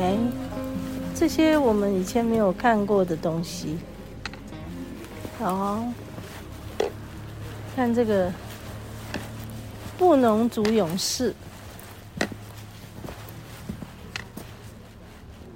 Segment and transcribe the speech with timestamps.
[0.00, 0.16] 哎，
[1.12, 3.76] 这些我们以前没有看过的东西。
[5.40, 5.82] 好，
[7.74, 8.32] 看这个
[9.98, 11.34] 布农族勇士。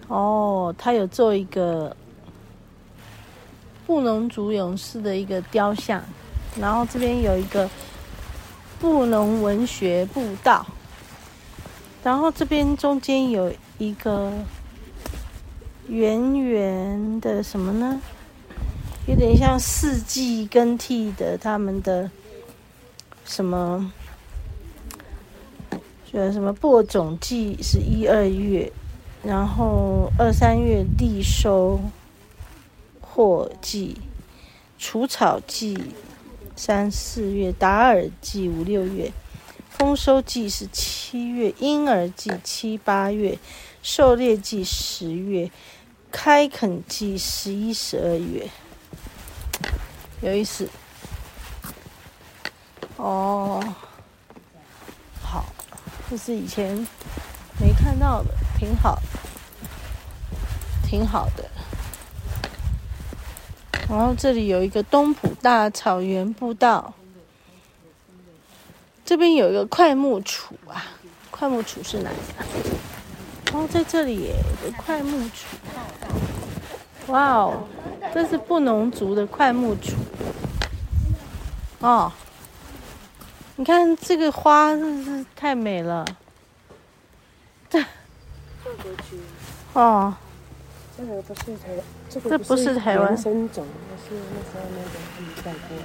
[0.09, 1.97] 哦，他有做一个
[3.87, 6.03] 布农族勇士的一个雕像，
[6.61, 7.71] 然后这边有一个
[8.81, 10.67] 布农文学步道。
[12.03, 13.53] 然后这边中间有
[13.83, 14.33] 一个
[15.89, 18.01] 圆圆的什么呢？
[19.09, 22.09] 有点像四季更替的他们的
[23.25, 23.93] 什么？
[26.13, 28.71] 就什么播种季是一二月，
[29.25, 31.81] 然后二三月地收
[33.01, 33.99] 获季，
[34.79, 35.77] 除草季
[36.55, 39.11] 三四月，达尔季五六月。
[39.71, 43.37] 丰收季是七月，婴儿季七八月，
[43.83, 45.51] 狩猎季十月，
[46.13, 48.49] 开垦季十一十二月。
[50.21, 50.69] 有意思
[52.97, 53.61] 哦，
[55.21, 55.45] 好，
[56.09, 56.77] 这是以前
[57.61, 59.03] 没看到的，挺好，
[60.89, 61.51] 挺好的。
[63.89, 66.95] 然后这里有一个东埔大草原步道。
[69.05, 70.85] 这边有一个快木杵啊，
[71.33, 72.17] 快木杵是哪里？
[72.39, 72.47] 啊
[73.53, 75.45] 哦，在这里耶，有个桧木杵。
[77.09, 77.65] 哇哦，
[78.15, 79.93] 这是布农族的快木杵。
[81.81, 82.11] 哦，
[83.57, 86.05] 你看这个花真是太美了。
[87.69, 87.79] 这，
[89.75, 90.15] 哦，
[90.97, 91.69] 这个不是台，
[92.09, 93.67] 这个不是台湾生种，
[94.09, 95.77] 是那时候那个带过。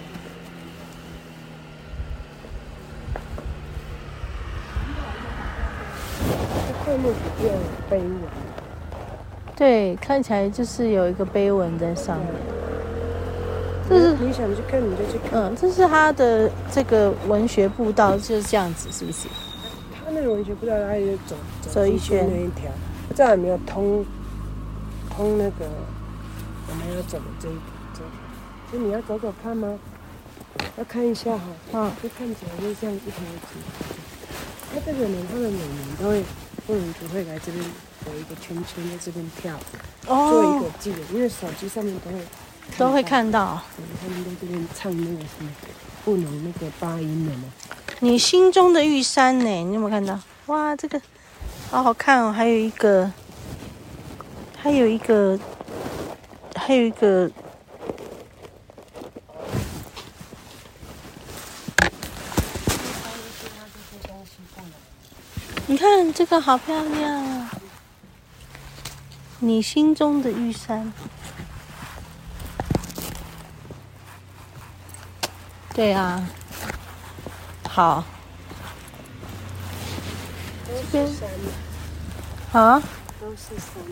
[6.88, 7.10] 桧木
[7.44, 7.50] 有
[7.90, 8.22] 碑文，
[9.58, 12.28] 对，看起来就是有一个碑文在上面。
[13.90, 15.44] 这是你想去看你就去看。
[15.44, 19.28] 嗯，这是他的这个文学步道就是这样子，是不是？
[19.94, 22.72] 他那个文学步道，他也走走一圈那一条，
[23.14, 24.06] 这还没有通
[25.10, 25.66] 通那个
[26.70, 27.52] 我们要走的这一
[27.94, 28.06] 条。
[28.72, 29.78] 所以你要走走看吗？
[30.78, 31.80] 要看一下哈。
[31.80, 31.92] 啊。
[32.02, 33.60] 就看起来就像一条街。
[34.74, 36.24] 他这个人，他的每年都会。
[36.68, 37.64] 布农族会来这边
[38.08, 39.56] 有一个圈圈在这边跳，
[40.06, 42.18] 哦、做一个记录，因为手机上面都会
[42.78, 43.62] 都会看到。
[44.02, 45.50] 他们在这边唱那个什么
[46.04, 47.46] 不能那个八音的嘛。
[48.02, 49.46] 你心中的玉山呢？
[49.46, 50.20] 你有没有看到？
[50.48, 51.02] 哇，这个
[51.72, 52.34] 好好看哦！
[52.34, 53.10] 还有一个，
[54.58, 55.40] 还有一个，
[56.54, 57.32] 还有一个。
[65.70, 67.52] 你看这个好漂亮啊！
[69.40, 70.94] 你心中的玉山，
[75.74, 76.26] 对啊，
[77.68, 78.02] 好，
[80.66, 81.06] 这边
[82.54, 82.82] 啊，
[83.20, 83.84] 都是山，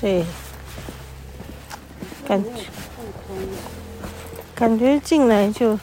[0.00, 0.26] 对，
[2.26, 2.50] 感觉
[4.56, 5.78] 感觉进来就。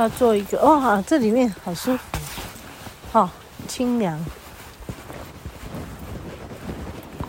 [0.00, 2.02] 要做一个哇，这里面好舒服，
[3.12, 3.30] 好、哦、
[3.68, 4.18] 清凉。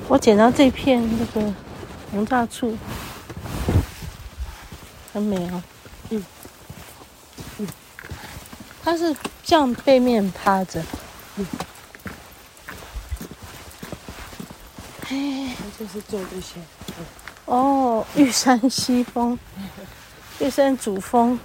[0.08, 1.54] 我捡到这片那个
[2.12, 2.78] 红大醋，
[5.12, 5.62] 很美哦。
[6.12, 6.24] 嗯
[7.60, 7.68] 嗯，
[8.84, 9.14] 它是
[9.44, 10.82] 这样背面趴着。
[11.36, 11.46] 嗯。
[15.10, 16.60] 哎，就是做这些。
[17.46, 19.38] 哦，玉山西风，
[20.40, 21.38] 玉山主峰。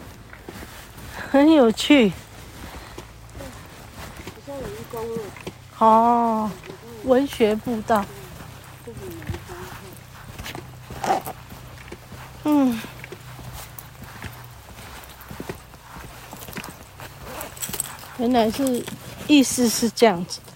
[1.30, 2.12] 很有趣。
[5.78, 6.50] 哦，
[7.04, 8.04] 文学步道。
[12.44, 12.80] 嗯。
[18.18, 18.82] 原来是
[19.26, 20.52] 意思是这样子的。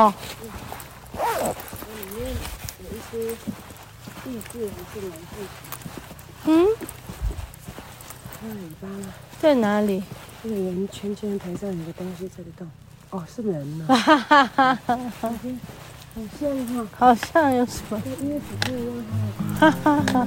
[0.00, 0.14] 哦。
[1.12, 2.28] 里面
[2.80, 3.36] 有一些
[4.24, 5.50] 地质还是蛮复杂。
[6.46, 6.66] 嗯。
[8.46, 9.12] 看尾巴了。
[9.40, 10.02] 在哪里？
[10.42, 12.68] 这个圆圈圈陪上有个东西在这里动。
[13.10, 13.86] 哦，是人呢。
[13.88, 15.32] 哈哈哈哈哈。
[16.14, 18.00] 好像哈，好像有什么？
[19.58, 20.26] 哈哈。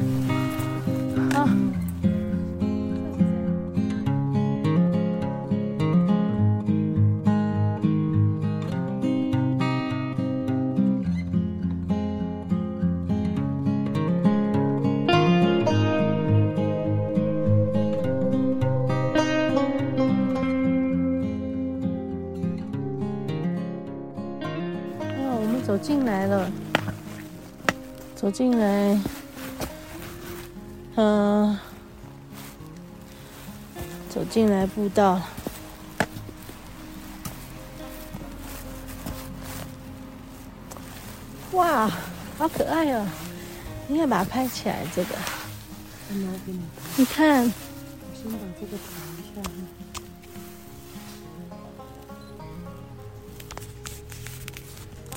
[25.81, 26.52] 进来了，
[28.16, 29.02] 走进来，
[30.96, 31.58] 嗯、
[34.10, 35.20] 走进来步道。
[41.54, 41.90] 哇，
[42.38, 43.06] 好可爱哦！
[43.90, 45.16] 应该把它拍起来，这个。
[46.96, 47.44] 你看。
[47.46, 47.52] 我
[48.16, 48.84] 先把这个拍
[49.18, 49.42] 一下。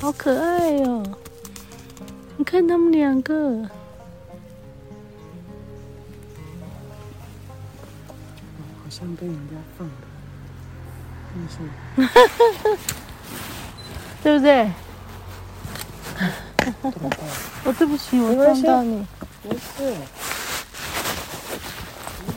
[0.02, 1.02] 好可爱哟、哦！
[2.36, 3.62] 你看他们两个，
[8.82, 9.88] 好像被人家放？
[14.24, 14.68] 对不对？
[17.62, 19.06] 我对不起，我撞到你。
[19.44, 19.94] 不是，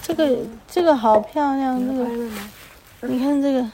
[0.04, 2.06] 这个这个好漂亮，这个，
[3.08, 3.68] 你看这个，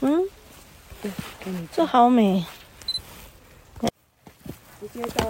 [0.00, 0.26] 嗯。
[1.72, 2.44] 这好美！
[4.80, 5.24] 直接到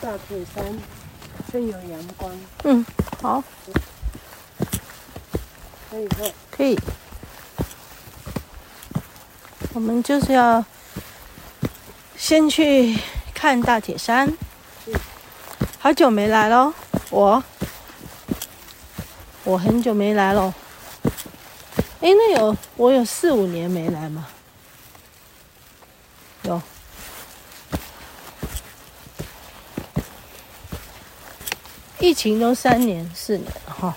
[0.00, 0.78] 大铁山，
[1.50, 2.30] 趁有阳光。
[2.64, 2.84] 嗯，
[3.22, 3.42] 好。
[5.90, 6.32] 可以喝。
[6.50, 6.78] 可以。
[9.72, 10.62] 我们就是要
[12.16, 12.98] 先去
[13.32, 14.30] 看大铁山。
[15.78, 16.74] 好久没来喽，
[17.08, 17.42] 我
[19.44, 20.52] 我很久没来喽。
[22.00, 24.26] 哎，那有我有四五年没来嘛？
[26.44, 26.60] 有，
[32.00, 33.96] 疫情都三年四年了哈。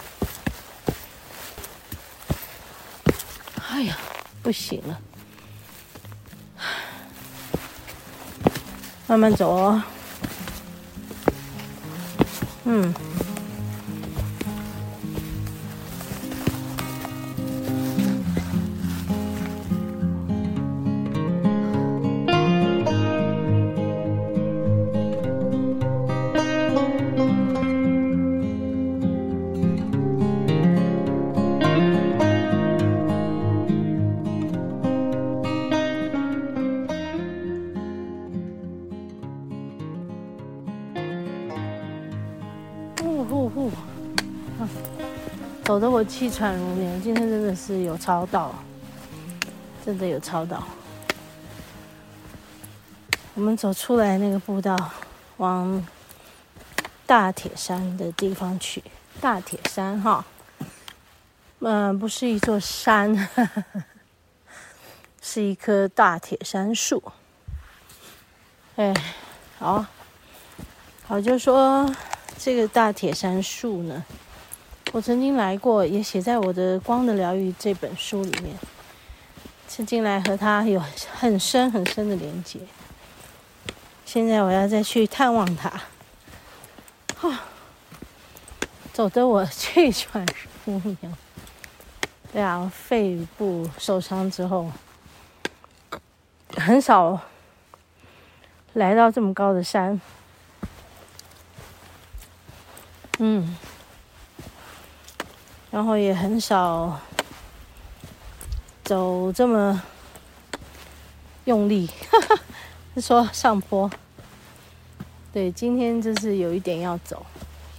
[3.69, 3.97] 哎呀，
[4.43, 4.99] 不行了，
[9.07, 9.81] 慢慢走哦。
[12.65, 12.93] 嗯。
[45.73, 48.53] 走得我气喘如牛，今天真的是有超到，
[49.83, 50.63] 真的有超到。
[53.33, 54.77] 我们走出来那个步道，
[55.37, 55.83] 往
[57.07, 58.83] 大铁山的地方去。
[59.19, 60.23] 大铁山哈，
[61.61, 63.27] 嗯、不是一座山，
[65.23, 67.01] 是一棵大铁杉树。
[68.75, 68.93] 哎，
[69.57, 69.83] 好，
[71.07, 71.91] 好，就说
[72.37, 74.03] 这个大铁杉树呢。
[74.93, 78.55] 我曾经来过，也写在我的《光的疗愈》这本书里面。
[79.67, 80.79] 曾经来和他有
[81.11, 82.59] 很深很深的连接。
[84.05, 85.81] 现在我要再去探望他。
[87.17, 87.41] 哈，
[88.93, 90.23] 走得我气喘
[90.63, 91.11] 如牛。
[92.31, 94.71] 对啊，肺部受伤之后，
[96.55, 97.19] 很少
[98.73, 99.99] 来到这么高的山。
[103.17, 103.57] 嗯。
[105.73, 106.99] 然后也很少
[108.83, 109.81] 走这么
[111.45, 112.39] 用力，哈哈，
[112.93, 113.89] 是说上坡。
[115.31, 117.25] 对，今天就是有一点要走，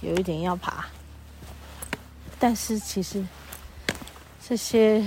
[0.01, 0.87] 有一点要爬，
[2.37, 3.25] 但是其实
[4.45, 5.01] 这些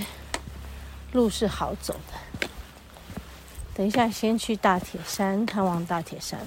[1.13, 2.49] 路是好走的。
[3.75, 6.41] 等一下，先去大铁山探望大铁山，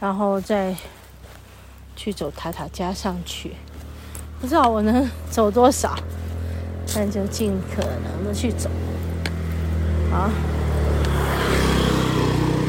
[0.00, 0.74] 然后再
[1.94, 3.54] 去走塔塔加上去。
[4.42, 5.96] 不知道我能走多少，
[6.92, 8.68] 但就尽可能的去走。
[10.10, 10.28] 好，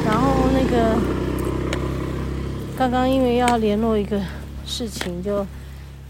[0.06, 0.96] 然后那个
[2.78, 4.22] 刚刚因为要联络一个
[4.68, 5.44] 事情，就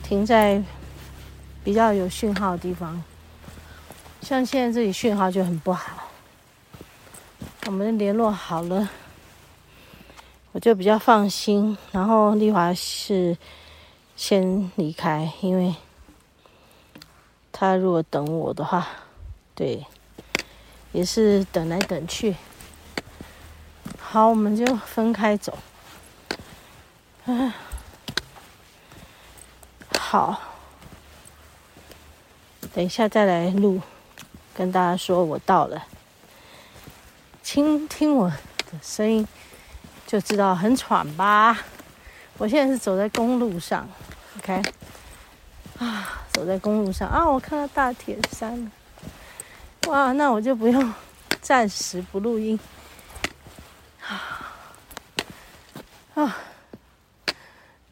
[0.03, 0.61] 停在
[1.63, 3.01] 比较有讯号的地方。
[4.21, 6.09] 像现在这里讯号就很不好，
[7.67, 8.89] 我们联络好了，
[10.51, 11.77] 我就比较放心。
[11.93, 13.37] 然后丽华是。
[14.15, 15.75] 先离开，因为
[17.51, 18.87] 他如果等我的话，
[19.55, 19.85] 对，
[20.91, 22.35] 也是等来等去。
[23.99, 25.57] 好，我们就分开走。
[27.25, 27.51] 嗯，
[29.97, 30.41] 好，
[32.73, 33.81] 等一下再来录，
[34.53, 35.87] 跟大家说我到了。
[37.43, 38.37] 听听我的
[38.81, 39.27] 声音
[40.07, 41.65] 就知道很喘吧。
[42.37, 43.87] 我现在是走在公路上
[44.43, 44.61] ，OK，
[45.79, 48.71] 啊，走在公路上啊，我看到大铁山了，
[49.87, 50.93] 哇，那我就不用
[51.41, 52.59] 暂时不录音，
[54.05, 54.53] 啊，
[56.15, 56.37] 啊，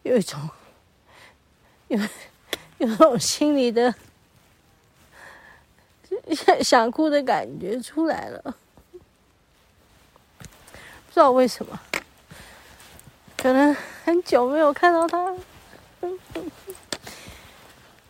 [0.03, 0.49] 有一种
[1.87, 1.97] 有
[2.79, 3.95] 有种心里的
[6.61, 8.41] 想哭的感觉出来了，
[10.41, 11.79] 不知道为什么。
[13.37, 15.33] 可能很久没有看到他。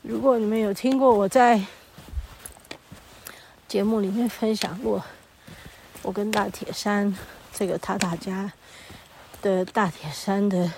[0.02, 1.62] 如果你们有听过我在
[3.68, 5.04] 节目里面分享过
[6.02, 7.16] 我跟大铁山
[7.54, 8.52] 这个塔塔加
[9.42, 10.72] 的大铁山的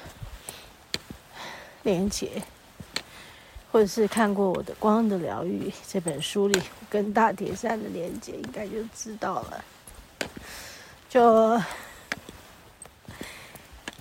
[1.84, 2.44] 连接，
[3.72, 9.64] 或者是看过我的《光的疗愈》这本书里跟大铁山的连接，应该就知道了。
[11.10, 11.62] 就。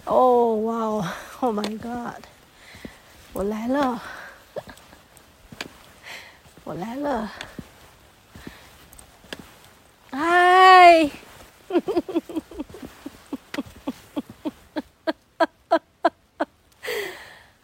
[0.05, 2.25] 哦，哇哦，Oh my God！
[3.35, 4.03] 我来了，
[6.65, 7.31] 我来了，
[10.11, 11.11] 嗨！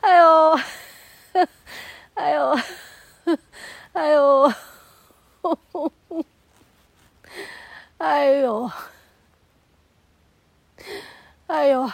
[0.01, 0.59] 哎呦，
[2.15, 2.59] 哎呦，
[3.93, 4.53] 哎呦，
[7.99, 8.71] 哎呦，
[11.49, 11.91] 哎呦。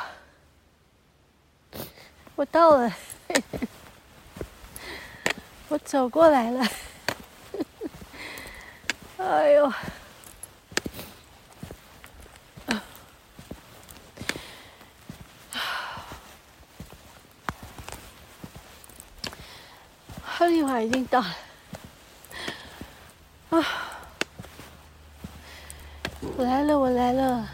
[2.36, 2.92] 我到了，
[5.68, 6.66] 我走过来了，
[9.18, 9.72] 哎呦，
[20.24, 21.36] 哈利华已经到了，
[23.50, 23.64] 啊，
[26.36, 27.48] 我来了，我来了。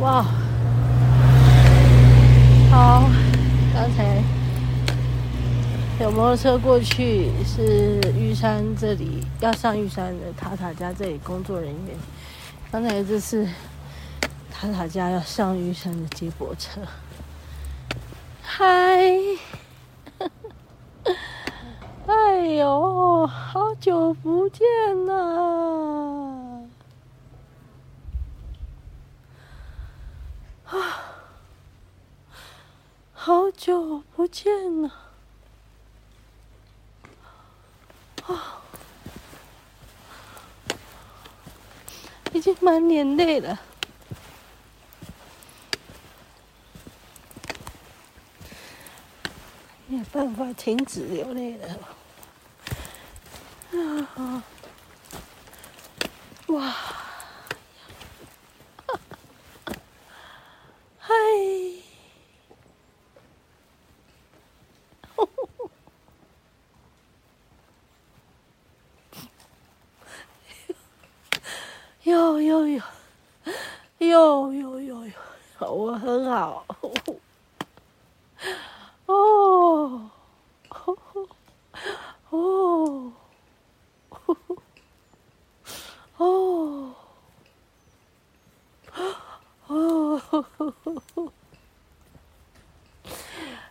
[0.00, 0.22] 哇，
[2.70, 3.08] 好！
[3.72, 4.22] 刚才
[6.00, 11.96] 有摩托车过去，是玉山这里要上玉山的塔塔家这里工作人员。
[12.70, 13.48] 刚才这是
[14.50, 16.80] 塔塔家要上玉山的接驳车。
[18.42, 19.08] 嗨，
[22.06, 24.60] 哎呦，好久不见
[25.06, 26.33] 呐！
[30.74, 31.14] 啊，
[33.12, 34.90] 好久不见了！
[38.26, 38.60] 啊，
[42.32, 43.60] 已经满脸泪了，
[49.86, 51.78] 没有办法停止流泪了。
[54.16, 54.42] 啊，
[56.48, 56.74] 哇！
[72.44, 72.82] 有有
[73.98, 76.66] 有，有有有，我很好。
[79.06, 80.10] 哦，
[80.68, 80.98] 哦，
[82.30, 83.12] 哦，
[89.68, 90.20] 哦，
[91.14, 91.32] 哦，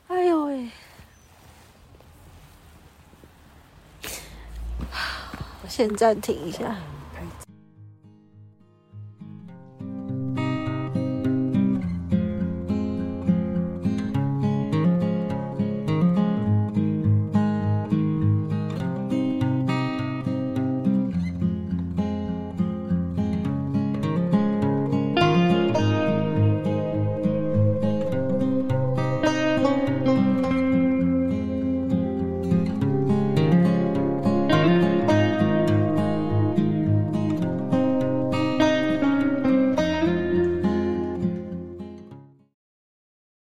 [0.08, 0.70] 哎呦喂！
[5.62, 6.75] 我先暂停一下。